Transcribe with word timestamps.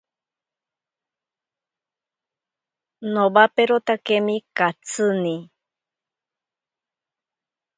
Nowaperotakemi 3.13 4.35
katsini. 4.57 5.35